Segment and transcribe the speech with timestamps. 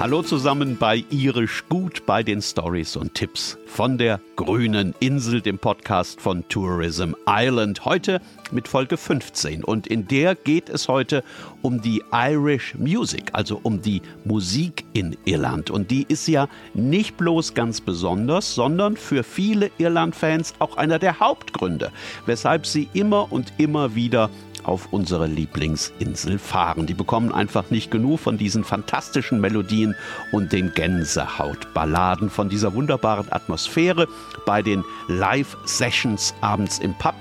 [0.00, 5.58] Hallo zusammen bei Irisch Gut bei den Stories und Tipps von der grünen Insel, dem
[5.58, 7.84] Podcast von Tourism Island.
[7.84, 8.20] Heute
[8.52, 11.24] mit Folge 15 und in der geht es heute
[11.62, 15.68] um die Irish Music, also um die Musik in Irland.
[15.68, 21.18] Und die ist ja nicht bloß ganz besonders, sondern für viele Irland-Fans auch einer der
[21.18, 21.90] Hauptgründe,
[22.24, 24.30] weshalb sie immer und immer wieder
[24.68, 26.86] auf unsere Lieblingsinsel fahren.
[26.86, 29.94] Die bekommen einfach nicht genug von diesen fantastischen Melodien
[30.30, 34.06] und den Gänsehautballaden, von dieser wunderbaren Atmosphäre
[34.46, 37.16] bei den Live-Sessions abends im Pub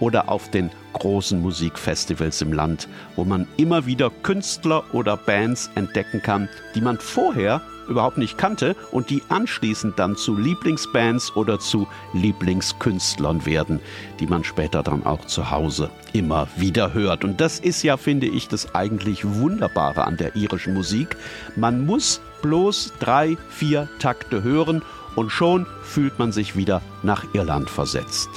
[0.00, 6.22] oder auf den großen Musikfestivals im Land, wo man immer wieder Künstler oder Bands entdecken
[6.22, 11.86] kann, die man vorher überhaupt nicht kannte und die anschließend dann zu Lieblingsbands oder zu
[12.12, 13.80] Lieblingskünstlern werden,
[14.20, 17.24] die man später dann auch zu Hause immer wieder hört.
[17.24, 21.16] Und das ist ja, finde ich, das eigentlich Wunderbare an der irischen Musik.
[21.56, 24.82] Man muss bloß drei, vier Takte hören
[25.16, 28.28] und schon fühlt man sich wieder nach Irland versetzt.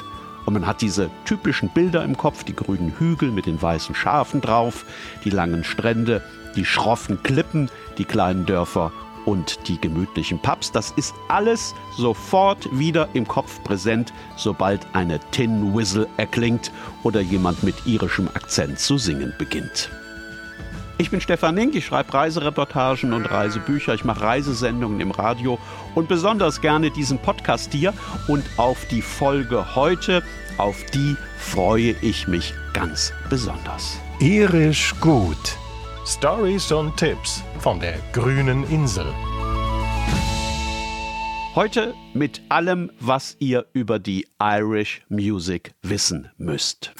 [0.46, 4.42] Und man hat diese typischen Bilder im Kopf, die grünen Hügel mit den weißen Schafen
[4.42, 4.86] drauf,
[5.24, 6.24] die langen Strände,
[6.56, 8.92] die schroffen Klippen, die kleinen Dörfer
[9.26, 10.72] und die gemütlichen Pubs.
[10.72, 16.72] Das ist alles sofort wieder im Kopf präsent, sobald eine Tin Whistle erklingt
[17.04, 19.90] oder jemand mit irischem Akzent zu singen beginnt.
[20.98, 25.58] Ich bin Stefan Nink, ich schreibe Reisereportagen und Reisebücher, ich mache Reisesendungen im Radio
[25.96, 27.92] und besonders gerne diesen Podcast hier
[28.28, 30.22] und auf die Folge heute,
[30.58, 34.00] auf die freue ich mich ganz besonders.
[34.20, 35.61] Irisch gut.
[36.06, 39.06] Stories und Tipps von der grünen Insel.
[41.54, 46.94] Heute mit allem, was ihr über die Irish Music wissen müsst.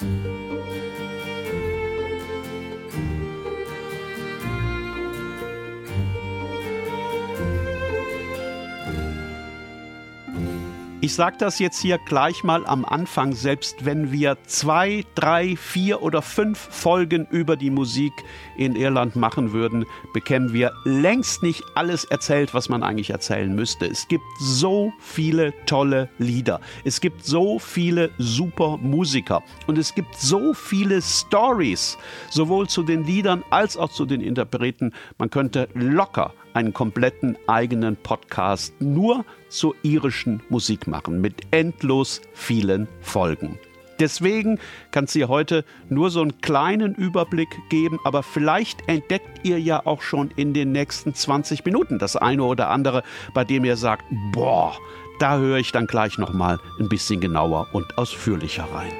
[11.04, 16.00] Ich sage das jetzt hier gleich mal am Anfang, selbst wenn wir zwei, drei, vier
[16.00, 18.12] oder fünf Folgen über die Musik
[18.56, 23.86] in Irland machen würden, bekämen wir längst nicht alles erzählt, was man eigentlich erzählen müsste.
[23.86, 30.16] Es gibt so viele tolle Lieder, es gibt so viele super Musiker und es gibt
[30.16, 31.98] so viele Stories,
[32.30, 34.92] sowohl zu den Liedern als auch zu den Interpreten.
[35.18, 42.88] Man könnte locker einen kompletten eigenen Podcast nur zur irischen Musik machen mit endlos vielen
[43.00, 43.58] Folgen.
[44.00, 44.58] Deswegen
[44.90, 49.86] kann es hier heute nur so einen kleinen Überblick geben, aber vielleicht entdeckt ihr ja
[49.86, 54.04] auch schon in den nächsten 20 Minuten das eine oder andere, bei dem ihr sagt,
[54.32, 54.76] boah,
[55.20, 58.92] da höre ich dann gleich noch mal ein bisschen genauer und ausführlicher rein.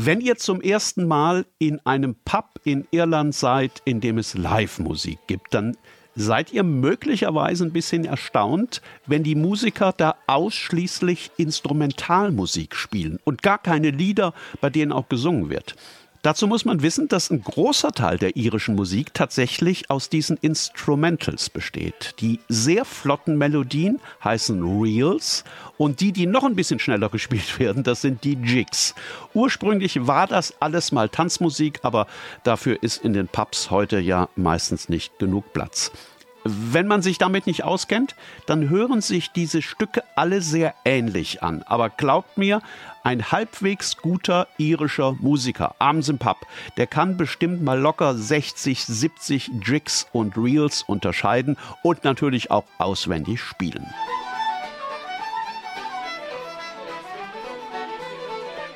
[0.00, 5.18] Wenn ihr zum ersten Mal in einem Pub in Irland seid, in dem es Live-Musik
[5.26, 5.76] gibt, dann
[6.14, 13.58] seid ihr möglicherweise ein bisschen erstaunt, wenn die Musiker da ausschließlich Instrumentalmusik spielen und gar
[13.58, 15.74] keine Lieder, bei denen auch gesungen wird.
[16.22, 21.48] Dazu muss man wissen, dass ein großer Teil der irischen Musik tatsächlich aus diesen Instrumentals
[21.48, 22.16] besteht.
[22.20, 25.44] Die sehr flotten Melodien heißen Reels
[25.76, 28.94] und die, die noch ein bisschen schneller gespielt werden, das sind die Jigs.
[29.32, 32.08] Ursprünglich war das alles mal Tanzmusik, aber
[32.42, 35.92] dafür ist in den Pubs heute ja meistens nicht genug Platz.
[36.44, 38.14] Wenn man sich damit nicht auskennt,
[38.46, 41.62] dann hören sich diese Stücke alle sehr ähnlich an.
[41.66, 42.62] Aber glaubt mir,
[43.08, 46.36] ein halbwegs guter irischer Musiker, abends im Pub,
[46.76, 53.40] der kann bestimmt mal locker 60, 70 Jigs und Reels unterscheiden und natürlich auch auswendig
[53.40, 53.86] spielen.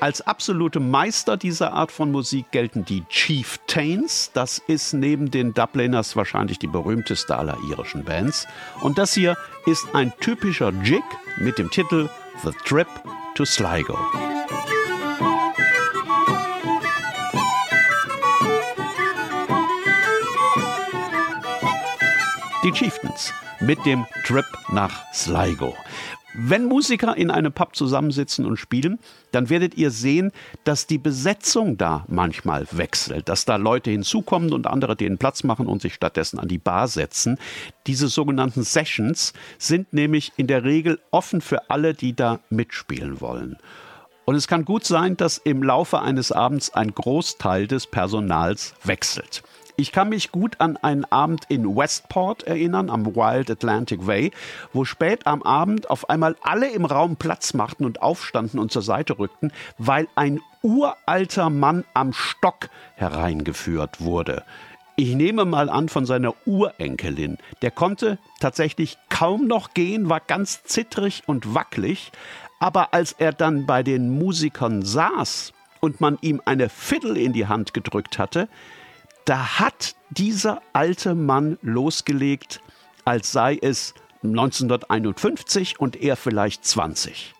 [0.00, 4.30] Als absolute Meister dieser Art von Musik gelten die Chieftains.
[4.32, 8.48] Das ist neben den Dubliners wahrscheinlich die berühmteste aller irischen Bands.
[8.80, 9.36] Und das hier
[9.66, 11.04] ist ein typischer Jig
[11.36, 12.08] mit dem Titel
[12.42, 12.88] The Trip
[13.34, 13.98] to Sligo.
[22.64, 25.74] Die Chieftains mit dem Trip nach Sligo.
[26.34, 28.98] Wenn Musiker in einem Pub zusammensitzen und spielen,
[29.32, 30.32] dann werdet ihr sehen,
[30.64, 35.66] dass die Besetzung da manchmal wechselt, dass da Leute hinzukommen und andere denen Platz machen
[35.66, 37.38] und sich stattdessen an die Bar setzen.
[37.86, 43.58] Diese sogenannten Sessions sind nämlich in der Regel offen für alle, die da mitspielen wollen.
[44.24, 49.42] Und es kann gut sein, dass im Laufe eines Abends ein Großteil des Personals wechselt.
[49.76, 54.30] Ich kann mich gut an einen Abend in Westport erinnern, am Wild Atlantic Way,
[54.72, 58.82] wo spät am Abend auf einmal alle im Raum Platz machten und aufstanden und zur
[58.82, 64.44] Seite rückten, weil ein uralter Mann am Stock hereingeführt wurde.
[64.96, 67.38] Ich nehme mal an von seiner Urenkelin.
[67.62, 72.12] Der konnte tatsächlich kaum noch gehen, war ganz zittrig und wackelig.
[72.60, 77.46] Aber als er dann bei den Musikern saß und man ihm eine Fiddle in die
[77.46, 78.48] Hand gedrückt hatte,
[79.24, 82.60] da hat dieser alte Mann losgelegt,
[83.04, 87.34] als sei es 1951 und er vielleicht 20.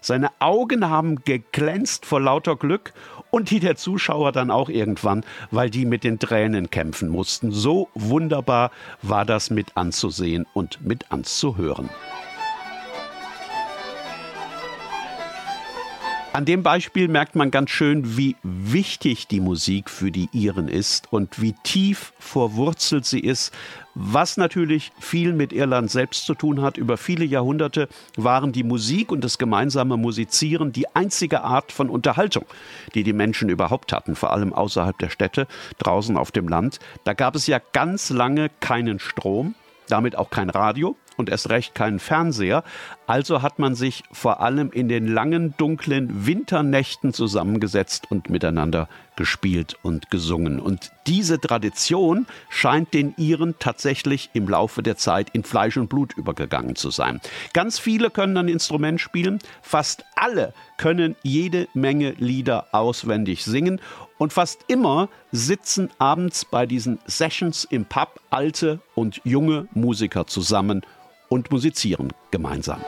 [0.00, 2.92] Seine Augen haben geglänzt vor lauter Glück
[3.30, 7.50] und die der Zuschauer dann auch irgendwann, weil die mit den Tränen kämpfen mussten.
[7.50, 8.70] So wunderbar
[9.02, 11.90] war das mit anzusehen und mit anzuhören.
[16.36, 21.10] An dem Beispiel merkt man ganz schön, wie wichtig die Musik für die Iren ist
[21.10, 23.54] und wie tief verwurzelt sie ist,
[23.94, 26.76] was natürlich viel mit Irland selbst zu tun hat.
[26.76, 27.88] Über viele Jahrhunderte
[28.18, 32.44] waren die Musik und das gemeinsame Musizieren die einzige Art von Unterhaltung,
[32.94, 35.46] die die Menschen überhaupt hatten, vor allem außerhalb der Städte,
[35.78, 36.80] draußen auf dem Land.
[37.04, 39.54] Da gab es ja ganz lange keinen Strom,
[39.88, 42.64] damit auch kein Radio und erst recht keinen Fernseher.
[43.06, 49.76] Also hat man sich vor allem in den langen, dunklen Winternächten zusammengesetzt und miteinander gespielt
[49.82, 50.60] und gesungen.
[50.60, 56.12] Und diese Tradition scheint den Iren tatsächlich im Laufe der Zeit in Fleisch und Blut
[56.16, 57.20] übergegangen zu sein.
[57.52, 63.80] Ganz viele können ein Instrument spielen, fast alle können jede Menge Lieder auswendig singen
[64.18, 70.82] und fast immer sitzen abends bei diesen Sessions im Pub alte und junge Musiker zusammen
[71.28, 72.80] und musizieren gemeinsam.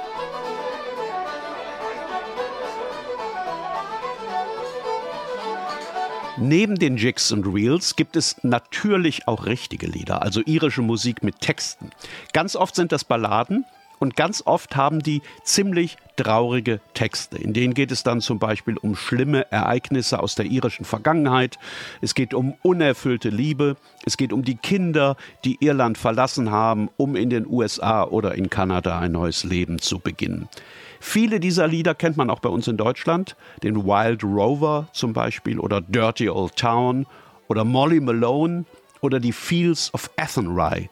[6.41, 11.41] Neben den Jigs und Reels gibt es natürlich auch richtige Lieder, also irische Musik mit
[11.41, 11.91] Texten.
[12.33, 13.65] Ganz oft sind das Balladen,
[13.99, 17.39] und ganz oft haben die ziemlich traurige Texte.
[17.39, 21.59] In denen geht es dann zum Beispiel um schlimme Ereignisse aus der irischen Vergangenheit.
[22.01, 23.77] Es geht um unerfüllte Liebe.
[24.05, 28.51] Es geht um die Kinder, die Irland verlassen haben, um in den USA oder in
[28.51, 30.49] Kanada ein neues Leben zu beginnen.
[31.01, 33.37] Viele dieser Lieder kennt man auch bei uns in Deutschland.
[33.63, 37.07] Den Wild Rover zum Beispiel oder Dirty Old Town
[37.47, 38.65] oder Molly Malone
[39.01, 40.91] oder die Fields of Athenry.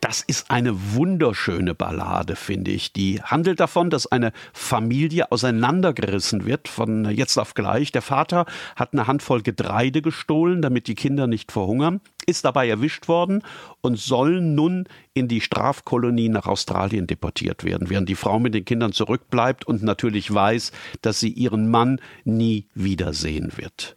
[0.00, 2.94] Das ist eine wunderschöne Ballade, finde ich.
[2.94, 7.92] Die handelt davon, dass eine Familie auseinandergerissen wird von jetzt auf gleich.
[7.92, 13.08] Der Vater hat eine Handvoll Getreide gestohlen, damit die Kinder nicht verhungern, ist dabei erwischt
[13.08, 13.42] worden
[13.82, 18.64] und soll nun in die Strafkolonie nach Australien deportiert werden, während die Frau mit den
[18.64, 23.96] Kindern zurückbleibt und natürlich weiß, dass sie ihren Mann nie wiedersehen wird.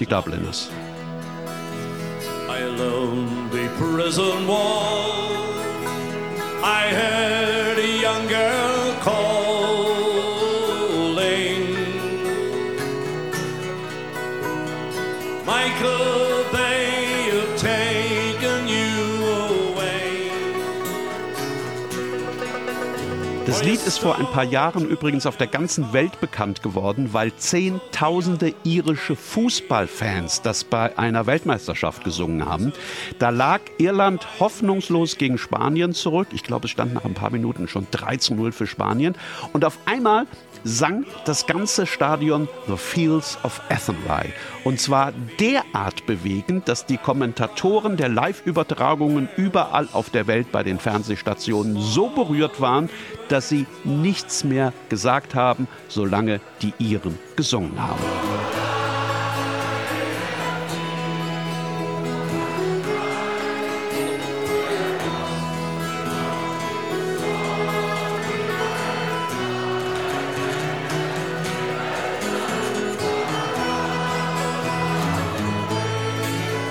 [0.00, 0.70] Die Dubliners.
[2.48, 3.35] I alone
[3.68, 5.54] prison wall.
[6.62, 9.66] I heard a young girl calling.
[15.44, 16.44] Michael,
[23.56, 27.34] Das Lied ist vor ein paar Jahren übrigens auf der ganzen Welt bekannt geworden, weil
[27.36, 32.74] zehntausende irische Fußballfans das bei einer Weltmeisterschaft gesungen haben.
[33.18, 36.28] Da lag Irland hoffnungslos gegen Spanien zurück.
[36.32, 39.14] Ich glaube, es stand nach ein paar Minuten schon 3 zu 0 für Spanien.
[39.54, 40.26] Und auf einmal
[40.62, 44.32] sang das ganze Stadion The Fields of Athenry.
[44.64, 50.78] Und zwar derart bewegend, dass die Kommentatoren der Live-Übertragungen überall auf der Welt bei den
[50.78, 52.90] Fernsehstationen so berührt waren,
[53.28, 58.02] dass sie nichts mehr gesagt haben, solange die Iren gesungen haben.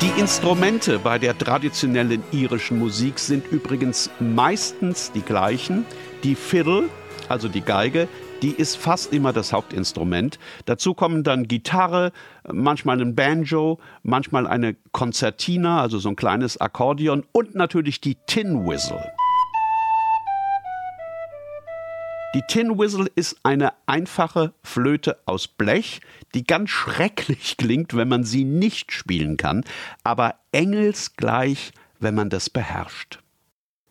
[0.05, 5.85] Die Instrumente bei der traditionellen irischen Musik sind übrigens meistens die gleichen.
[6.25, 6.89] Die Fiddle,
[7.29, 8.07] also die Geige,
[8.41, 10.39] die ist fast immer das Hauptinstrument.
[10.65, 12.11] Dazu kommen dann Gitarre,
[12.51, 18.65] manchmal ein Banjo, manchmal eine Konzertina, also so ein kleines Akkordeon und natürlich die Tin
[18.65, 19.03] Whistle.
[22.33, 26.01] Die Tin Whistle ist eine einfache Flöte aus Blech,
[26.33, 29.63] die ganz schrecklich klingt, wenn man sie nicht spielen kann,
[30.03, 33.19] aber engelsgleich, wenn man das beherrscht.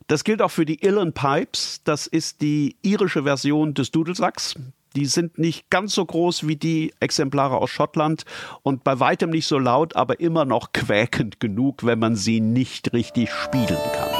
[0.06, 1.80] Das gilt auch für die Illan Pipes.
[1.84, 4.54] Das ist die irische Version des Dudelsacks.
[4.96, 8.24] Die sind nicht ganz so groß wie die Exemplare aus Schottland
[8.62, 12.92] und bei weitem nicht so laut, aber immer noch quäkend genug, wenn man sie nicht
[12.92, 14.13] richtig spielen kann.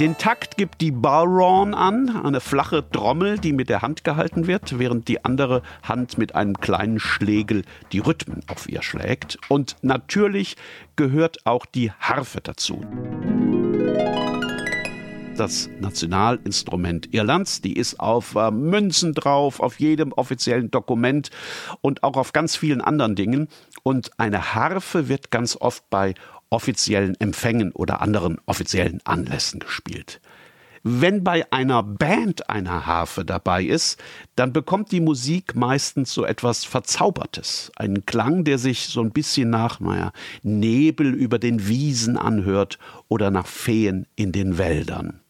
[0.00, 4.78] Den Takt gibt die Ballron an, eine flache Trommel, die mit der Hand gehalten wird,
[4.78, 9.38] während die andere Hand mit einem kleinen Schlegel die Rhythmen auf ihr schlägt.
[9.48, 10.56] Und natürlich
[10.94, 12.84] gehört auch die Harfe dazu
[15.38, 17.60] das Nationalinstrument Irlands.
[17.60, 21.30] Die ist auf äh, Münzen drauf, auf jedem offiziellen Dokument
[21.80, 23.48] und auch auf ganz vielen anderen Dingen.
[23.84, 26.14] Und eine Harfe wird ganz oft bei
[26.50, 30.20] offiziellen Empfängen oder anderen offiziellen Anlässen gespielt.
[30.82, 34.00] Wenn bei einer Band eine Harfe dabei ist,
[34.36, 37.72] dann bekommt die Musik meistens so etwas Verzaubertes.
[37.76, 40.12] Einen Klang, der sich so ein bisschen nach, naja,
[40.42, 42.78] Nebel über den Wiesen anhört
[43.08, 45.20] oder nach Feen in den Wäldern.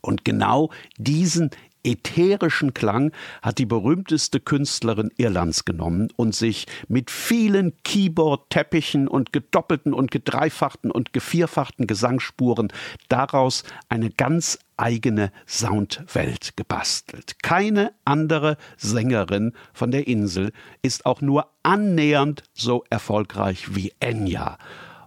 [0.00, 1.50] Und genau diesen
[1.84, 9.94] ätherischen Klang hat die berühmteste Künstlerin Irlands genommen und sich mit vielen Keyboard-Teppichen und gedoppelten
[9.94, 12.72] und gedreifachten und gevierfachten Gesangsspuren
[13.08, 17.42] daraus eine ganz eigene Soundwelt gebastelt.
[17.42, 24.56] Keine andere Sängerin von der Insel ist auch nur annähernd so erfolgreich wie Enya.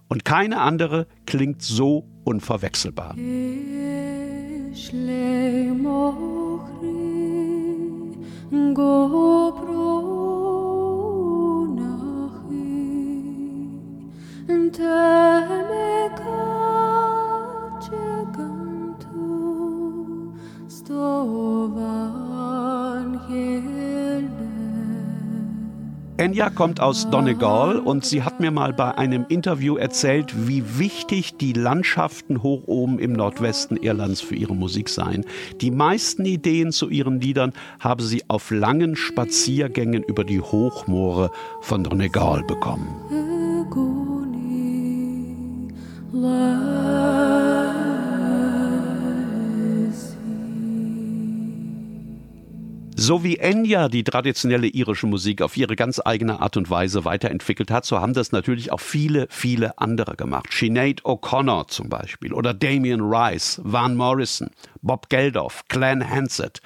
[0.08, 3.14] Und keine andere klingt so unverwechselbar.
[8.52, 9.32] Go
[26.22, 31.36] Enya kommt aus Donegal und sie hat mir mal bei einem Interview erzählt, wie wichtig
[31.36, 35.24] die Landschaften hoch oben im Nordwesten Irlands für ihre Musik seien.
[35.60, 41.82] Die meisten Ideen zu ihren Liedern habe sie auf langen Spaziergängen über die Hochmoore von
[41.82, 43.31] Donegal bekommen.
[53.04, 57.72] So wie Enya die traditionelle irische Musik auf ihre ganz eigene Art und Weise weiterentwickelt
[57.72, 60.46] hat, so haben das natürlich auch viele, viele andere gemacht.
[60.52, 64.50] Sinead O'Connor zum Beispiel oder Damien Rice, Van Morrison,
[64.82, 66.62] Bob Geldof, Glenn Hansett.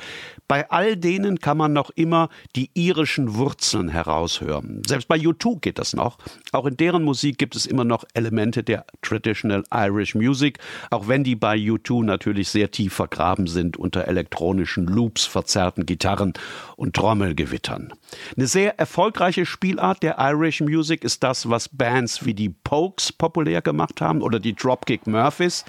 [0.49, 4.83] Bei all denen kann man noch immer die irischen Wurzeln heraushören.
[4.87, 6.19] Selbst bei U2 geht das noch.
[6.53, 10.59] Auch in deren Musik gibt es immer noch Elemente der Traditional Irish Music,
[10.91, 16.35] auch wenn die bei U2 natürlich sehr tief vergraben sind unter elektronischen Loops, verzerrten Gitarren
[16.77, 17.93] und Trommelgewittern.
[18.37, 23.63] Eine sehr erfolgreiche Spielart der Irish Music ist das, was Bands wie die Pokes populär
[23.63, 25.65] gemacht haben oder die Dropkick Murphys.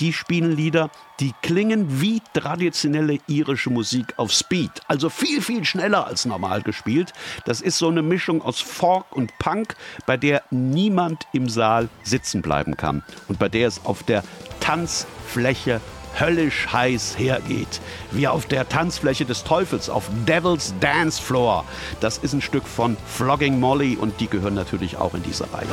[0.00, 0.90] Die spielen Lieder,
[1.22, 7.12] die klingen wie traditionelle irische Musik auf Speed, also viel, viel schneller als normal gespielt.
[7.44, 12.42] Das ist so eine Mischung aus Folk und Punk, bei der niemand im Saal sitzen
[12.42, 14.24] bleiben kann und bei der es auf der
[14.58, 15.80] Tanzfläche
[16.18, 17.80] höllisch heiß hergeht.
[18.10, 21.64] Wie auf der Tanzfläche des Teufels, auf Devil's Dance Floor.
[22.00, 25.68] Das ist ein Stück von Flogging Molly und die gehören natürlich auch in diese Reihe.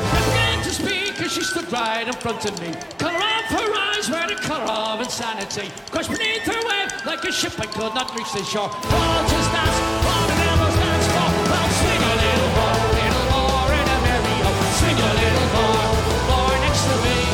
[4.57, 5.69] Of insanity.
[5.91, 8.69] Cause beneath her wave, like a ship I could not reach the shore.
[8.69, 9.79] Just dance,
[10.09, 11.27] all the devils dance for.
[11.49, 14.35] Well, swing a little more, little more in a merry
[14.79, 15.99] Swing a little more.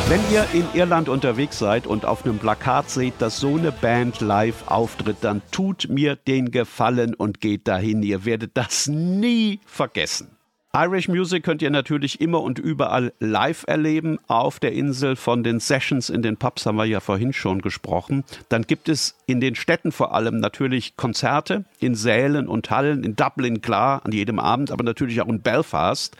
[0.08, 4.20] Wenn ihr in Irland unterwegs seid und auf einem Plakat seht, dass so eine Band
[4.20, 8.04] live auftritt, dann tut mir den Gefallen und geht dahin.
[8.04, 10.35] Ihr werdet das nie vergessen.
[10.78, 15.16] Irish Music könnt ihr natürlich immer und überall live erleben auf der Insel.
[15.16, 18.24] Von den Sessions in den Pubs haben wir ja vorhin schon gesprochen.
[18.50, 23.16] Dann gibt es in den Städten vor allem natürlich Konzerte in Sälen und Hallen, in
[23.16, 26.14] Dublin klar, an jedem Abend, aber natürlich auch in Belfast,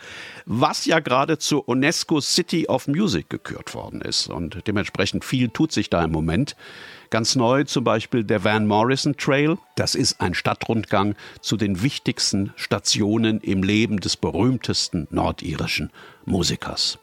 [0.47, 4.27] was ja gerade zur UNESCO City of Music gekürt worden ist.
[4.27, 6.55] Und dementsprechend viel tut sich da im Moment.
[7.09, 9.57] Ganz neu zum Beispiel der Van Morrison Trail.
[9.75, 15.91] Das ist ein Stadtrundgang zu den wichtigsten Stationen im Leben des berühmtesten nordirischen
[16.25, 16.99] Musikers.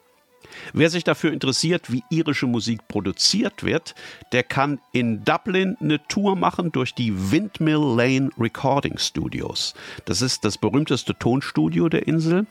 [0.73, 3.95] Wer sich dafür interessiert, wie irische Musik produziert wird,
[4.31, 9.73] der kann in Dublin eine Tour machen durch die Windmill Lane Recording Studios.
[10.05, 12.45] Das ist das berühmteste Tonstudio der Insel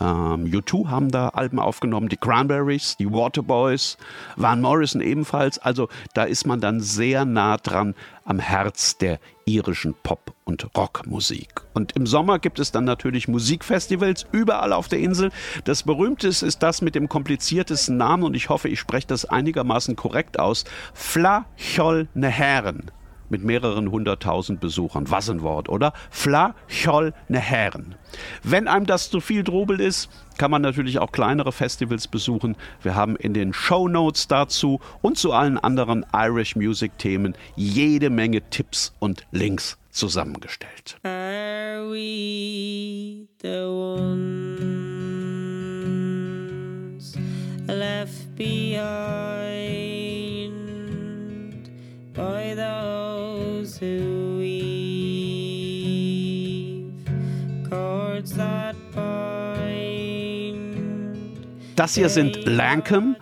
[0.00, 3.96] Ähm, U2 haben da Alben aufgenommen, die Cranberries, die Waterboys,
[4.36, 5.58] Van Morrison ebenfalls.
[5.58, 11.62] Also da ist man dann sehr nah dran am Herz der irischen Pop- und Rockmusik.
[11.74, 15.30] Und im Sommer gibt es dann natürlich Musikfestivals überall auf der Insel.
[15.64, 19.96] Das berühmteste ist das mit dem kompliziertesten Namen und ich hoffe, ich spreche das einigermaßen
[19.96, 20.64] korrekt aus.
[20.94, 22.90] Fla Chol Neheren
[23.28, 25.10] mit mehreren hunderttausend Besuchern.
[25.10, 25.92] Was ein Wort, oder?
[26.10, 27.94] Fla Chol Neheren.
[28.42, 32.56] Wenn einem das zu viel Drobel ist, kann man natürlich auch kleinere Festivals besuchen.
[32.82, 38.10] Wir haben in den Show Notes dazu und zu allen anderen Irish Music Themen jede
[38.10, 40.98] Menge Tipps und Links zusammengestellt.
[41.04, 44.34] Are we the ones
[47.68, 48.94] left behind
[52.12, 53.03] by those
[53.84, 54.64] who weave
[57.68, 60.76] cords that bind?
[61.76, 63.16] Das hier sind Lankham.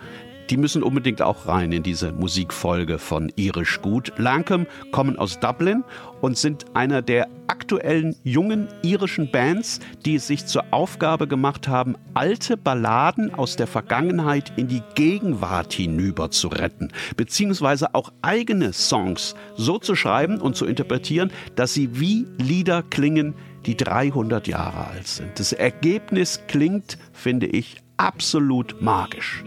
[0.49, 4.11] Die müssen unbedingt auch rein in diese Musikfolge von Irisch Gut.
[4.17, 5.85] Lankham kommen aus Dublin
[6.21, 7.27] und sind einer der
[7.73, 13.65] aktuellen jungen irischen Bands, die es sich zur Aufgabe gemacht haben, alte Balladen aus der
[13.65, 20.55] Vergangenheit in die Gegenwart hinüber zu retten, beziehungsweise auch eigene Songs so zu schreiben und
[20.55, 23.33] zu interpretieren, dass sie wie Lieder klingen,
[23.65, 25.39] die 300 Jahre alt sind.
[25.39, 29.43] Das Ergebnis klingt, finde ich, absolut magisch.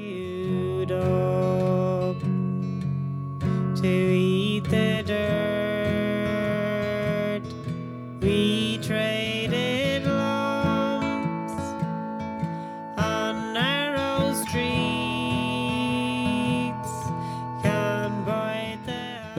[3.76, 5.15] to eat the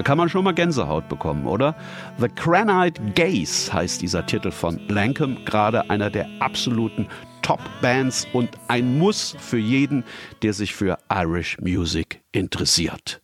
[0.08, 1.76] kann man schon mal Gänsehaut bekommen, oder?
[2.18, 7.10] The Granite Gaze heißt dieser Titel von Lankham, gerade einer der absoluten
[7.42, 10.06] Top-Bands und ein Muss für jeden,
[10.44, 13.20] der sich für Irish Music interessiert.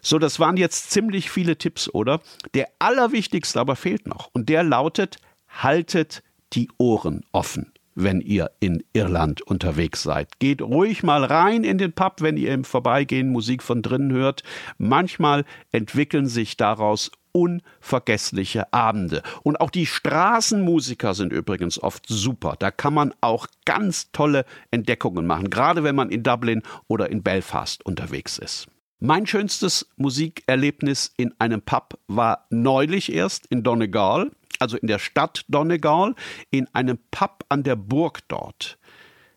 [0.00, 2.20] So, das waren jetzt ziemlich viele Tipps, oder?
[2.54, 5.16] Der allerwichtigste aber fehlt noch und der lautet,
[5.48, 6.22] haltet
[6.52, 10.38] die Ohren offen wenn ihr in Irland unterwegs seid.
[10.38, 14.44] Geht ruhig mal rein in den Pub, wenn ihr im Vorbeigehen Musik von drinnen hört.
[14.78, 19.22] Manchmal entwickeln sich daraus unvergessliche Abende.
[19.42, 22.54] Und auch die Straßenmusiker sind übrigens oft super.
[22.58, 27.22] Da kann man auch ganz tolle Entdeckungen machen, gerade wenn man in Dublin oder in
[27.22, 28.68] Belfast unterwegs ist.
[29.00, 35.44] Mein schönstes Musikerlebnis in einem Pub war neulich erst in Donegal, also in der Stadt
[35.48, 36.14] Donegal,
[36.50, 38.78] in einem Pub an der Burg dort.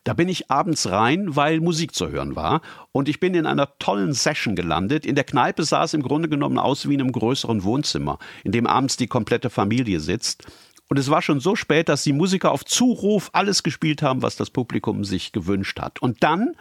[0.03, 2.61] Da bin ich abends rein, weil Musik zu hören war.
[2.91, 5.05] Und ich bin in einer tollen Session gelandet.
[5.05, 8.51] In der Kneipe sah es im Grunde genommen aus wie in einem größeren Wohnzimmer, in
[8.51, 10.45] dem abends die komplette Familie sitzt.
[10.87, 14.35] Und es war schon so spät, dass die Musiker auf Zuruf alles gespielt haben, was
[14.35, 16.01] das Publikum sich gewünscht hat.
[16.01, 16.55] Und dann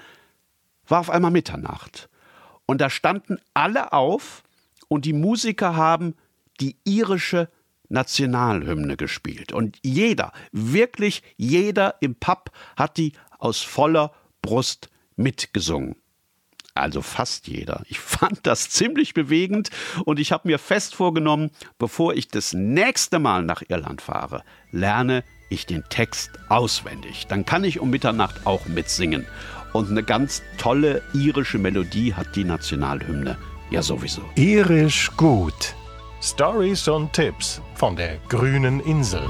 [0.86, 2.10] war auf einmal Mitternacht.
[2.66, 4.42] Und da standen alle auf
[4.88, 6.14] und die Musiker haben
[6.60, 7.48] die irische
[7.88, 9.52] Nationalhymne gespielt.
[9.52, 15.96] Und jeder, wirklich jeder im Pub hat die aus voller Brust mitgesungen.
[16.74, 17.82] Also fast jeder.
[17.88, 19.70] Ich fand das ziemlich bewegend
[20.04, 25.24] und ich habe mir fest vorgenommen, bevor ich das nächste Mal nach Irland fahre, lerne
[25.50, 27.26] ich den Text auswendig.
[27.28, 29.26] Dann kann ich um Mitternacht auch mitsingen.
[29.72, 33.36] Und eine ganz tolle irische Melodie hat die Nationalhymne
[33.70, 34.22] ja sowieso.
[34.34, 35.74] Irisch gut.
[36.20, 39.22] Stories und Tipps von der grünen Insel.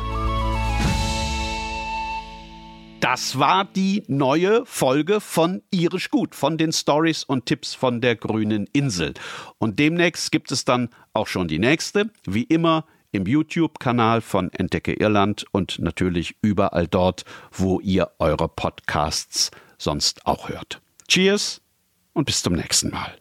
[3.01, 8.17] Das war die neue Folge von Irisch Gut, von den Stories und Tipps von der
[8.17, 9.13] grünen Insel.
[9.59, 14.95] Und demnächst gibt es dann auch schon die nächste, wie immer im YouTube-Kanal von Entdecke
[14.95, 20.81] Irland und natürlich überall dort, wo ihr eure Podcasts sonst auch hört.
[21.07, 21.61] Cheers
[22.15, 23.18] und bis zum nächsten Mal.